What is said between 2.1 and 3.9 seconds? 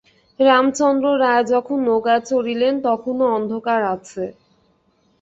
চড়িলেন তখনো অন্ধকার